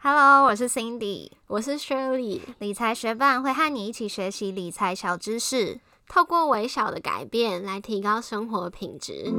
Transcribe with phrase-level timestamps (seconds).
[0.00, 2.40] Hello，我是 Cindy，我是 Shirley。
[2.60, 9.34] 理财学伴会和你一起学习理财小知识，透过微小的改变来提高生活品质。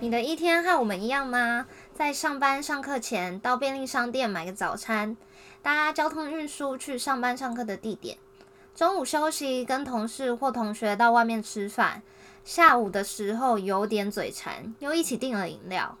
[0.00, 1.64] 你的一天和我们一样吗？
[1.94, 5.16] 在上班上课前到便利商店买个早餐，
[5.62, 8.18] 搭交通运输去上班上课的地点，
[8.74, 12.02] 中午休息跟同事或同学到外面吃饭。
[12.48, 15.98] 下午的时候有点嘴馋，又一起订了饮料。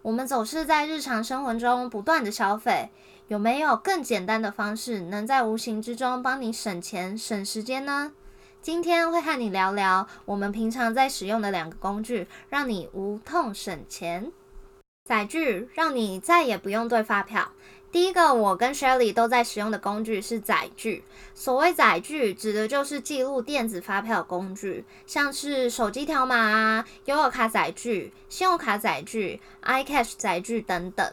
[0.00, 2.88] 我们总是在日常生活中不断的消费，
[3.28, 8.12] 有没有更简单的方式，能在无形之中帮你省钱省时间呢？
[8.62, 14.32] 今天会和你聊聊我们平常在使用的两个工具，让你无痛省钱。
[15.04, 17.52] 载具让你再也不用对发票。
[17.92, 21.04] 第一个，我跟 Shelly 都在使用的工具是载具。
[21.34, 31.12] 所谓载具，指的就是记录电子发票工具，像是手机条码啊、悠游卡载具、信用卡载具、iCash 载具等等。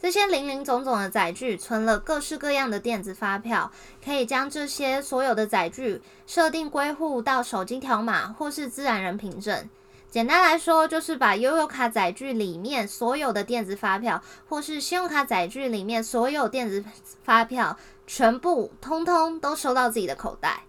[0.00, 3.72] 这些零零总总的载具存了各式各样的电子发票，
[4.04, 9.68] 可以将这些所有的载具设定归户到手机条码或是自然人凭证。
[10.14, 16.84] 简单来说，就是把悠游卡载具里面所有的电子发票，或是信用卡载具里面所有电子
[17.24, 17.76] 发票，
[18.06, 20.62] 全部通通都收到自己的口袋。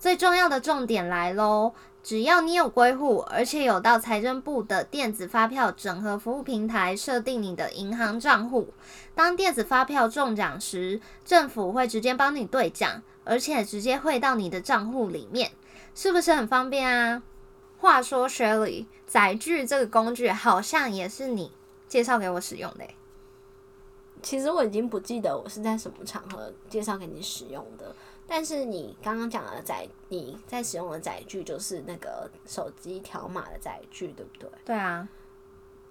[0.00, 1.72] 最重要的重点来喽！
[2.02, 8.74] 只要你有归户，而且有到财政部的电子发票整合服务平台设定你的银行账户，
[9.14, 15.52] 当电子发票中奖时，政府会直接帮你兑奖，而且直接汇到你的账户里面，
[15.94, 17.22] 是不是很方便啊？
[17.84, 21.52] 话说，Shelly，载具这个工具好像也是你
[21.86, 22.84] 介绍给我使用的。
[24.22, 27.94] 其实我已经不记得我是在什么场合介绍给你使用的，
[28.26, 34.48] 但是你刚刚讲的载你在使用的载具就是那个手机条码的载具，对不对？
[34.64, 35.06] 对啊。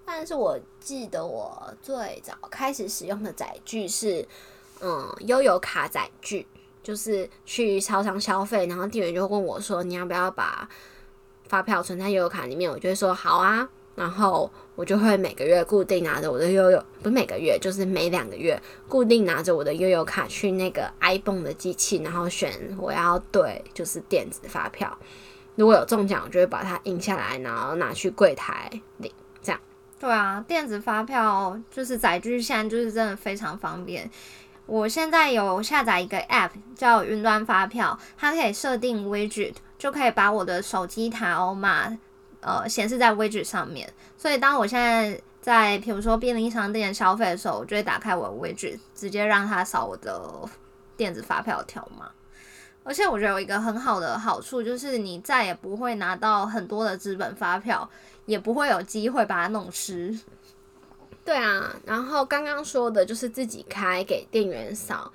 [0.03, 4.27] 但是我记得我最早开始使用的载具是，
[4.81, 6.47] 嗯，悠游卡载具，
[6.81, 10.67] 就是去超商消费，然后店员就问我说：“你要不要把？”
[11.53, 24.97] 发票存在悠游卡里面，我就会说好啊，然后我就会每个月固定拿着我的悠游，不是每个月，就是每两个月固定拿着我的悠游卡去那个 iPhone 的机器，然后选我要对就是电子发票，
[25.53, 29.11] 如果有中奖，我就会把它印下来，然后拿去柜台领，
[29.43, 29.61] 这样。
[29.99, 34.09] 对啊，电子发票就是载具，现在就是真的非常方便。
[34.65, 39.55] 我现在有下载一个 App 叫云端发票，它可以设定 Widget。
[39.75, 41.91] 就可以把我的手机条码
[42.39, 50.31] 呃显示在 widget 上面，所以当我现在在比如说便利商店消费的时候，我就会打开我的 widget，直接让它扫我的
[50.95, 52.09] 电子发票条码。
[52.85, 57.89] 而且我觉得有一个很好的好处，就是你再也不会拿到很多的资本发票，
[58.25, 60.17] 也不会有机会把它弄湿。
[61.23, 65.11] 对啊，然后刚刚说的就是自己开给店员扫，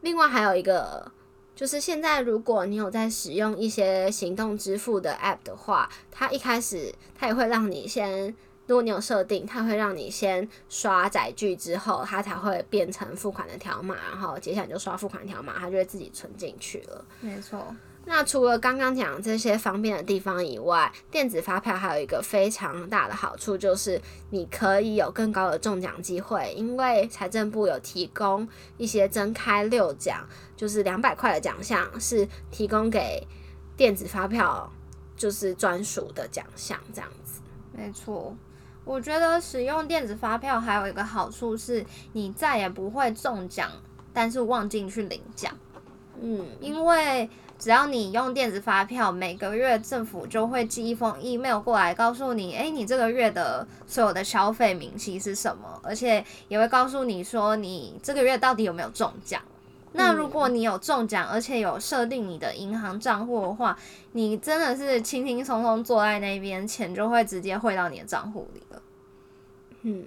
[0.00, 1.10] 另外还有一个。
[1.54, 8.34] 就是现在，如果你有在使用一些行动支付的 App 的话，它一开始它也会让你先，
[8.66, 17.04] 如果你有设定，它会让你先刷载具之后，它才会变成付款的条码，然后接下来就刷付款条码，它就会自己存进去了。
[17.20, 17.62] 没错。
[18.04, 28.46] 那除了刚刚讲这些方便的地方以外，电子发票还有一个非常大的好处，就是你可以有更高的中奖机会，因为财政部有提供
[28.76, 30.26] 一些增开六奖，
[30.56, 33.26] 就是两百块的奖项是提供给
[33.76, 34.70] 电子发票，
[35.16, 37.40] 就是专属的奖项这样子。
[37.72, 38.36] 没错，
[38.84, 43.70] 我觉得使用电子发票还有一个好处是，你再也不会中奖，
[44.12, 45.56] 但是忘记去领奖。
[46.22, 47.28] 嗯，因为。
[47.58, 59.40] 只要你用电子发票，每个月政府就会寄一封 email 过来，告诉你，哎，你这个月的所有的消费明细是什么，而且也会告诉你说，你这个月到底有没有中奖。
[59.92, 63.78] 那如果你有中奖，而且有设定你的银行账户的话，
[64.10, 68.82] 你真的是轻轻松松坐在那边，钱就会直接汇到你的账户里了。
[69.82, 70.04] 嗯。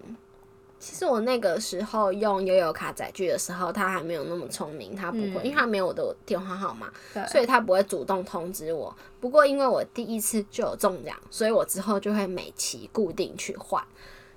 [0.86, 6.94] 其实我那个时候用悠游卡载具的时候，他还没有那么聪明，他不会，因为他没有我的电话号码，
[7.28, 8.96] 所以他不会主动通知我。
[9.20, 13.84] 不过因为我第一次就有中奖，所以我之后就会每期固定去换。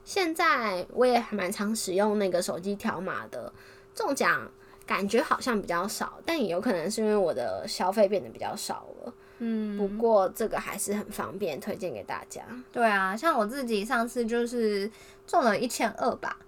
[0.06, 3.52] 现在我也还蛮常使用那个手机条码的，
[3.94, 4.50] 中奖
[4.86, 9.12] 感觉好像比较少，但也有可能是因为我的消费变得比较少了。
[9.38, 12.42] 嗯，不过这个还是很方便，推荐给大家。
[12.72, 14.90] 对啊，像我自己上次就是。
[15.28, 16.38] 中了一千二吧，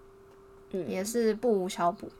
[0.70, 2.10] 嗯，也是不无小补。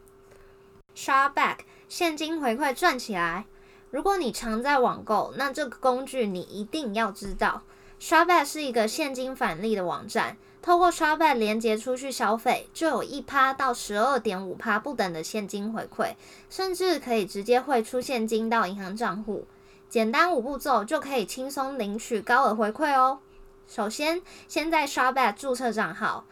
[0.95, 3.47] 刷 back 现金回馈赚起来。
[3.91, 7.63] 如果你常在网购，那这个工具你一定要知道。
[7.99, 16.15] Shopback 是一个现金返利的网站，透过 Shopback 连接出去消费，就有一趴到十二点五趴不等的现金回馈，
[16.51, 19.47] 甚至可以直接汇出现金到银行账户。
[19.91, 23.19] 简单五步骤就可以轻松领取高额回馈哦。
[23.67, 26.25] 首先，先在 Shopback 注册账号，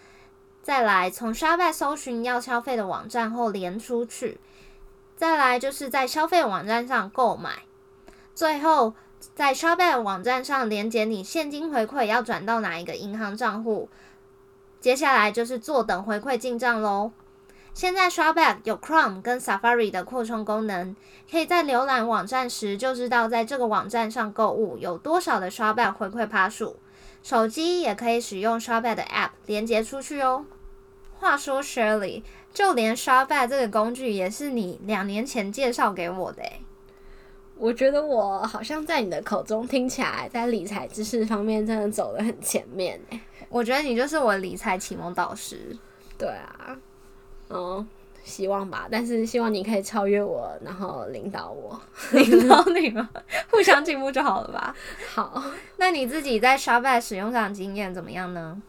[0.62, 4.40] 再来从 Shopback 搜寻要消费的网站后连出去，
[5.16, 7.64] 再来就是在消费网站上购买，
[8.34, 8.94] 最后。
[9.34, 13.88] 在 Shopback 网站上连接你现金回馈要转到哪一个银行账户，
[14.80, 17.10] 接下来就是坐等回馈进账喽。
[17.78, 20.96] 现在 Shopback 有 Chrome 跟 Safari 的扩充功能，
[21.30, 26.74] 可以在浏览网站时就知道在这个网站上购物有多少的 Shopback 回馈趴数。
[27.22, 30.44] 手机也可以使用 Shopback 的 App 连接出去哦。
[31.20, 36.60] 话说 Shirley，就连 Shopback 这个工具也是你两年前介绍给我的诶。
[37.54, 43.20] 我觉得我好像在你的口中听起来，在理财知识方面真的走得很前面诶。
[43.48, 45.76] 我觉得你就是我理财启蒙导师。
[46.18, 46.76] 对啊，
[47.50, 47.86] 嗯，
[48.24, 48.86] 希望吧。
[48.90, 51.80] 但是希望你可以超越我，然后领导我，
[52.12, 53.08] 领导你吗？
[53.50, 54.74] 互相进步就好了吧。
[55.14, 55.42] 好，
[55.76, 58.60] 那你自己在 s h o p 使用上经验怎么样呢？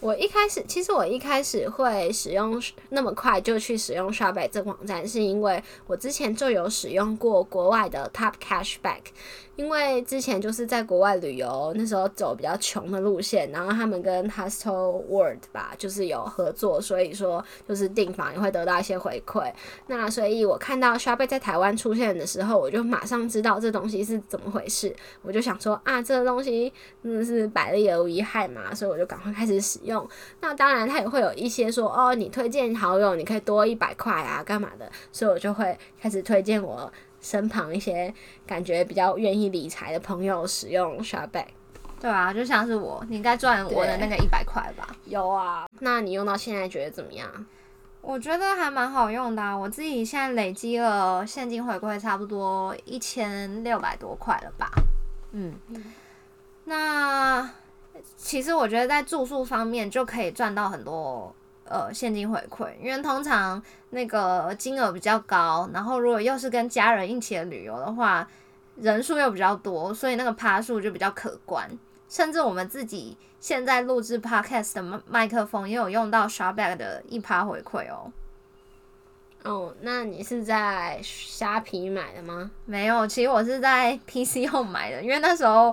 [0.00, 9.00] 我一开始，其实我一开始会使用那么快就去使用刷北这个网站，是因为我之前就有使用过国外的 Top Cashback。
[9.56, 19.52] 因为之前就是在国外旅游，那时候走比较穷的路线，然后他们跟 Hostel World 吧，就是有合作，所以说就是订房也会得到一些回馈。
[19.88, 26.72] 那所以我看到 Shopee 在台湾出现的时候，我就马上知道这东西是怎么回事，我就想说啊，这东西
[27.02, 29.89] 真的是百利而无一害嘛，所以我就赶快开始使用。
[30.40, 36.92] 那当然，它也会有一些说哦，你推荐好友，你可以多一百块啊，干嘛的，所以我就会开始推荐我。
[37.22, 38.10] 身旁一些
[38.46, 41.48] 感觉比较愿意理财的朋友使用 Shopback，
[42.00, 44.88] 对啊，就像是我，你应该赚我的那个一百块吧？
[45.04, 47.28] 有啊，那你用到现在觉得怎么样？
[48.00, 54.70] 我觉得还蛮好用的，我自己现在累积了现金回馈差不多一千六百多块了吧？
[55.32, 55.52] 嗯，
[56.64, 57.50] 那
[58.16, 61.34] 其实我觉得在住宿方面就可以赚到很多。
[61.72, 68.28] 呃，现金回馈，因为通常那个金额比较高，然后如果又是跟家人一起的旅游的话，
[68.74, 71.70] 人数又比较多，所以那个趴数就比较可观。
[72.08, 78.10] 甚至我们自己现在录制 podcast 的麦麦克风也有用到 Shopback 的一趴回馈哦。
[79.44, 82.50] 哦，那你是在虾皮买的吗？
[82.64, 85.72] 没有，其实我是在 PC 后买的，因为那时候。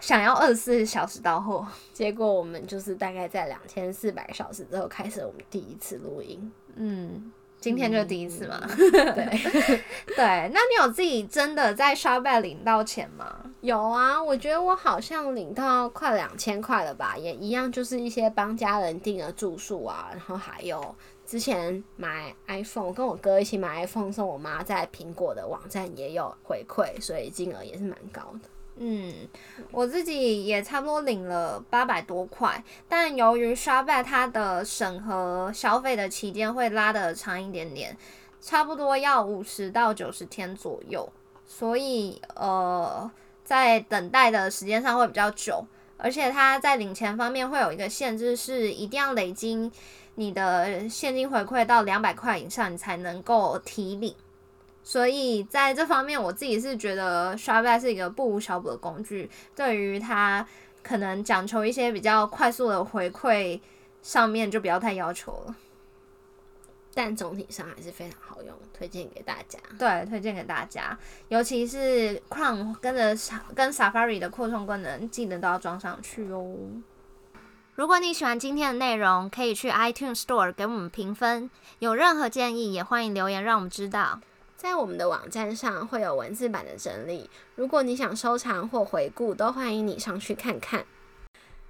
[0.00, 6.50] 想要二十四小时到货， 结果我们就是大概在两千四百小时之后开始我们第一次录音。
[6.76, 8.60] 嗯，今天就是第一次嘛。
[8.76, 9.24] 对
[10.14, 13.44] 对，那你有自己真的在刷拜领到钱吗？
[13.60, 20.94] 有啊，我觉得我好像领到快两千块了吧，也一样，就是一些帮家人订的住宿啊，然后还有
[21.26, 28.48] 之前买 iPhone，跟我哥一起买 iPhone 送我妈，在苹果的网站也有回馈，所以金额也是蛮高的。
[28.80, 29.12] 嗯，
[29.72, 37.96] 我自己也差不多领了八百多块，但由于刷贝它的审核消费的期间会拉的长一点点，
[38.40, 41.12] 差不多要五十到九十天左右，
[41.44, 43.10] 所以呃，
[43.42, 45.66] 在等待的时间上会比较久，
[45.96, 49.70] 而且它在领钱方面会有一个限制，是一定要累积
[50.14, 54.14] 你的现金回馈到两百块以上，你才能够提领。
[54.88, 59.30] 所以在这方面，我自己是觉得刷 back 是一个不无小补的工具。
[59.54, 60.46] 对于它
[60.82, 63.60] 可能讲求一些比较快速的回馈
[64.00, 65.54] 上面，就不要太要求了。
[66.94, 69.58] 但总体上还是非常好用，推荐给大家。
[69.78, 73.14] 对，推荐给大家，尤其是 Chrome 跟着
[73.54, 76.56] 跟 Safari 的扩充功能，记得都要装上去哦。
[77.74, 81.50] 如果你喜欢今天的内容，可以去 iTunes Store 给我们评分。
[81.80, 84.18] 有任何建议，也欢迎留言让我们知道。
[84.58, 90.84] 在我们的网站上会有文字版的整理，如果你想收藏或回顾，都欢迎你上去看看。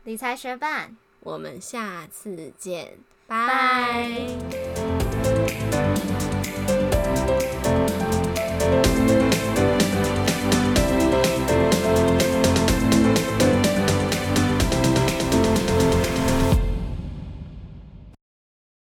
[0.04, 4.26] 理财学伴，我们下次见，拜。